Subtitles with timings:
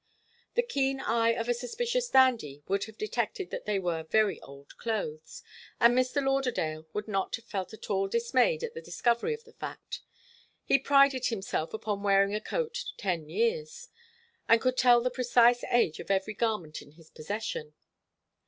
[0.55, 4.75] The keen eye of a suspicious dandy could have detected that they were very old
[4.79, 5.43] clothes,
[5.79, 6.25] and Mr.
[6.25, 10.01] Lauderdale would not have felt at all dismayed at the discovery of the fact.
[10.63, 13.89] He prided himself upon wearing a coat ten years,
[14.49, 17.75] and could tell the precise age of every garment in his possession.